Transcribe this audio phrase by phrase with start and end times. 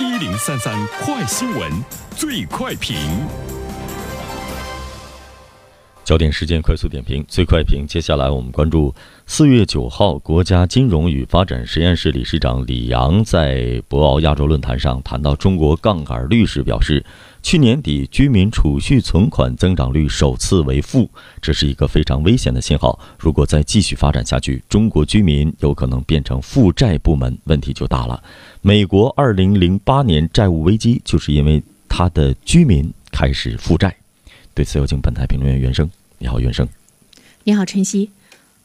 [0.00, 1.70] 一零三三快新闻，
[2.16, 2.96] 最快评。
[6.04, 7.86] 焦点时间快速点评，最快评。
[7.88, 8.94] 接下来我们关注
[9.26, 17.02] 四月九号，国家金融与发展实验室理事长李阳在博鳌亚洲论坛上谈到中国杠杆率时表示，
[17.42, 21.08] 去年底居民储蓄存款增长率首次为负，
[21.40, 22.98] 这是一个非常危险的信号。
[23.18, 28.22] 如果再继续发展下去，中国居民有可能变成负债部门，问题就大了。
[28.60, 33.96] 美国二零零八年债务危机就是因为他的居民开始负债。
[34.54, 35.90] 对此，有请本台评论员袁生。
[36.18, 36.68] 你好，袁生。
[37.42, 38.10] 你好，晨曦。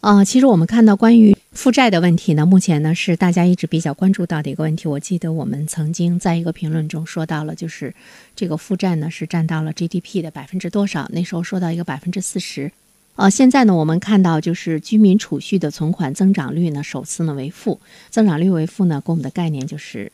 [0.01, 4.87] 呃，其实我们看到关于负债的问题呢，目前呢是大家一直比较关注到的一个问题。
[4.87, 7.93] 我记得我们曾经在一个评论中说到了，就是
[8.35, 11.09] 这个负债呢是占到了 GDP 的百分之多少？
[11.11, 12.71] 那时候说到一个百分之四十。
[13.15, 17.81] 呃，现在呢我们看到就是居民储蓄的存款增长率呢首次呢为负，
[18.11, 20.11] 增长率为负呢，给我们的概念就是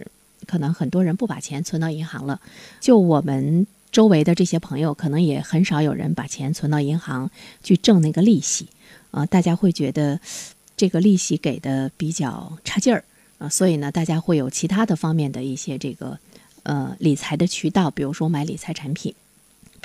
[0.48, 2.40] 可能很多人不把钱存到银行了。
[2.80, 3.68] 就我们。
[3.96, 7.32] 周围的这些朋友可能也很少有人把钱存到银行
[7.64, 8.68] 去挣那个利息，
[9.12, 10.20] 啊，大家会觉得
[10.76, 13.06] 这个利息给的比较差劲儿，
[13.38, 16.20] 啊，所以呢，大家会有其他的方面的一些这个
[16.64, 19.16] 呃理财的渠道，比如说买理财产品。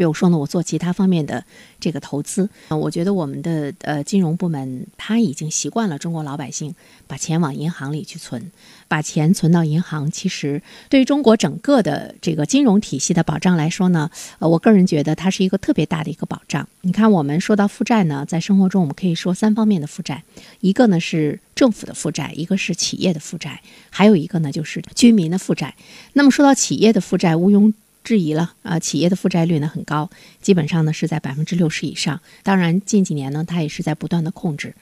[0.01, 1.45] 比如说呢，我做其他方面的
[1.79, 6.75] 这个投资，我觉得我们的呃金融部门他已经习惯了中国老百姓
[7.07, 8.51] 把钱往银行里去存，
[8.89, 16.67] 把钱存到银行，其实对于中国整个的这个金融体系的保障来说呢，呃，我个人觉得它是一个特别大的一个保障。
[16.81, 20.23] 你看，我们说到负债呢，在生活中我们可以说三方面的负债，
[20.61, 25.75] 一个呢是政府的负债，一个是企业的负债，还有一个呢就是居民的负债。
[26.15, 27.71] 那么说到企业的负债，毋庸
[28.11, 30.11] 质疑了啊，企业的负债率呢很高，
[30.43, 32.21] 基本上呢是在百分之六十以上。
[32.43, 34.75] 当然近几年呢，它也是在不断的控制。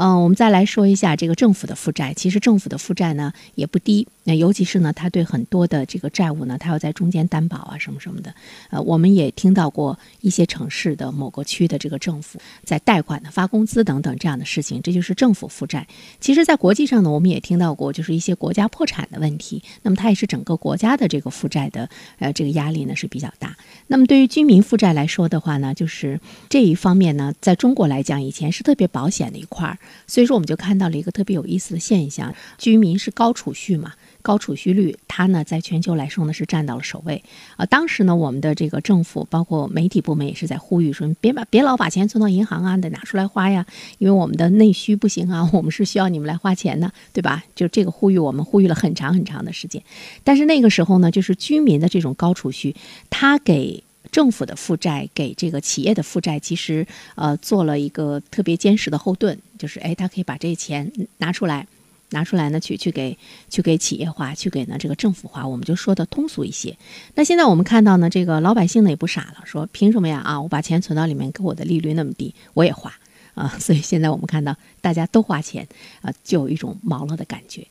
[0.00, 2.14] 嗯，我们再来说一下这个政府的负债。
[2.14, 8.32] 其实政府的负债呢也不低，那尤其是呢，它对很多的这个债务呢，它要在中间担保啊，什么什么的。
[8.70, 15.84] 呃，我们也听到过一些城市的某个区的这个政府在贷款的发工资等等这样的事情，这就是政府负债。
[16.20, 19.64] 其实，在国际上呢，我们也听到过，就是一些国家破产的问题。
[19.82, 23.56] 那么，它也是整个国家的这个负债的呃这个压力呢是比较大。
[23.88, 29.76] 那么，对于居民负债来说的话呢，就是这一方面呢，在中国来讲，以前是特别保险的一块儿。
[30.06, 37.22] 所以说，我们就看到了一个特别有意思的现象：居民是高储蓄嘛，高储蓄率，它呢在全球来说呢是占到了首位。
[37.56, 43.66] 啊，当时呢，我们的这个政府包括媒体部门也是在呼吁说，别把别老把钱存到银行啊，得拿出来花呀，
[43.98, 47.44] 因为我们的内需不行啊， 我们是需要你们来花钱的，对吧？
[47.54, 49.82] 就这个呼吁，我们呼吁了很长很长的时间。
[50.24, 52.74] 但是那个时候呢，就是居民的这种高储蓄，
[53.10, 53.82] 它给。
[54.10, 61.66] 政府的负债给这个企业的负债，其实呃做了一个特别坚实的后盾，就是哎，他可以把这钱拿出来，
[62.10, 63.18] 拿出来呢去去给
[63.50, 66.76] 去给企业花，去给呢这个政府花，我们就说的通俗一些。
[67.14, 72.94] 那现在我们看到呢，这个老百姓呢也不傻了，说凭什么呀啊，我把钱存到里面，给我的利率那么低，我也花
[73.34, 75.66] 啊，所以现在我们看到大家都花钱
[76.00, 77.66] 啊，就有一种毛了的感觉。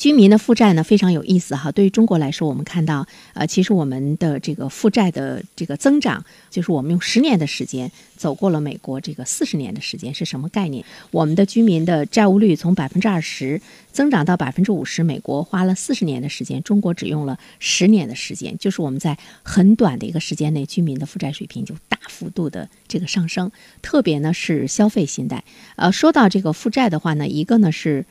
[0.00, 10.82] 居民的负债呢非常有意思哈，对于中国来说，我们看到，呃，其实我们的这个负债的这个增长，就是我们用十年的时间走过了美国这个四十年的时间，是什么概念？
[11.10, 13.60] 我们的居民的债务率从百分之二十
[13.92, 23.52] 增长到百分之五十，美国花了四十年的时间，中国只用了十年的时间，就是我们在很短的一个时间内，居民的负债水平就大幅度的这个上升，
[23.82, 25.44] 特别呢是消费信贷。
[25.76, 28.06] 呃，说到这个负债的话呢，一个呢是。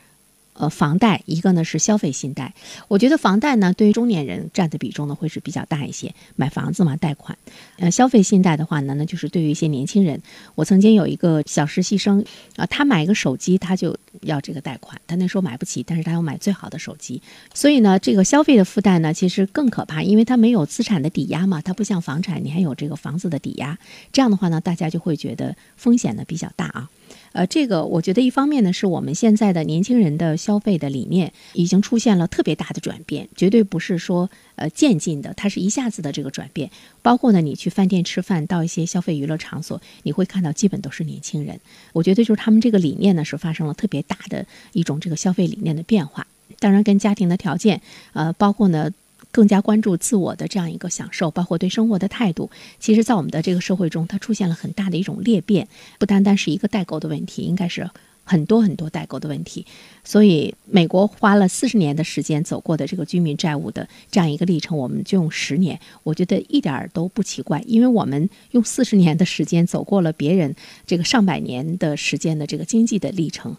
[0.60, 2.52] 呃，房贷一个呢是消费信贷，
[2.86, 7.38] 我觉得房贷呢对于中年人占的比重呢会是比较大一些，买房子嘛贷款。
[7.78, 10.20] 呃，消费信贷的话呢，那就是对于一些年轻人。
[10.54, 12.22] 我曾经有一个小实习生
[12.56, 17.22] 啊，他买一个手机他就要这个贷款，他那时候买不起，但是他要买最好的手机。
[17.54, 23.78] 所以呢，这个消费的负担呢其实更可怕，因为他没有资产的抵押嘛，它不像房产，你还有这个房子的抵押。
[24.12, 26.90] 这样的话呢，大家就会觉得风险呢比较大啊。
[27.32, 36.70] 呃，这个我觉得一方面呢，是我们现在的年轻人的消费的理念已经出现了特别大的转变，绝对不是说呃渐进的，它是一下子的这个转变。
[37.02, 41.60] 包括呢，你去饭店吃饭，到一些消费娱乐场所，你会看到基本都是年轻人。
[41.92, 46.26] 我觉得就是他们这个理念呢，是发生了特别大的一种这个消费理念的变化。
[46.58, 47.80] 当然，跟家庭的条件，
[48.12, 48.90] 呃，包括呢。
[49.32, 55.68] 更加关注自我的这样一个享受，包括对生活的态度，其实，在我们的这个社会中，它出现了很大的一种裂变，
[55.98, 57.88] 不单单是一个代沟的问题，应该是
[58.24, 59.64] 很多很多代沟的问题。
[60.02, 70.54] 所以，美国花了四十年的时间走过的这个居民债务的这样一个历程，我们就用十年，我觉得一点儿都不奇怪，因为我们用四十年的时间走过了别人
[70.86, 73.56] 这个上百年的时间的这个经济的历程。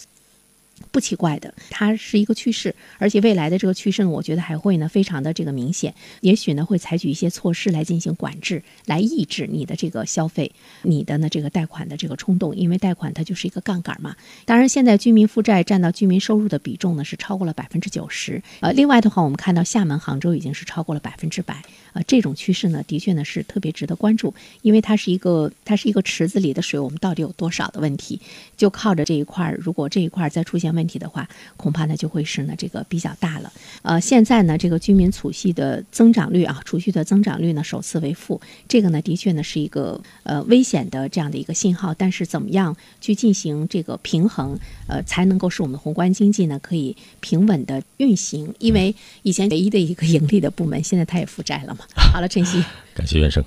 [0.91, 10.51] 不奇怪的，它是一个趋势，而且未来的这个趋势呢，我觉得还会呢非常的这个明显，也许呢会采取一些措施来进行管制，来抑制你的这个消费，
[10.83, 14.15] 你的呢这个贷款的这个冲动，因为贷款它就是一个杠杆嘛。
[14.45, 21.61] 当然，现在居民负债占到居民收入的比重呢是超过了百分之九十，呃，另外的话，我们看到厦门、杭州已经是超过了百分之百，
[21.93, 28.19] 呃，这种趋势呢，的确呢是特别值得关注，因为它是一个它是一个池子里的水，我们到底有多少的问题，
[28.57, 31.27] 就靠着这一块儿，如果这一块儿再出现现问题的话，
[31.57, 33.51] 恐怕呢就会是呢这个比较大了。
[33.81, 41.93] 呃，现在呢这个居民储蓄的增长率啊，储蓄的增长率呢首次为负，这个呢的确呢是一个呃危险的这样的一个信号。
[41.93, 44.57] 但是怎么样去进行这个平衡，
[44.87, 48.53] 呃，才能够使我们的宏观经济呢可以平稳的运行？
[48.59, 51.85] 因为以前唯一的一个盈利的部门，现在它也负债了嘛。
[52.13, 52.63] 好了，晨曦，
[52.95, 53.43] 感谢袁生。